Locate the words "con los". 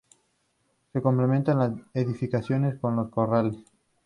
2.79-3.09